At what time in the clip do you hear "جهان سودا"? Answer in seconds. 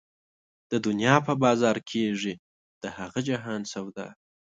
3.29-4.07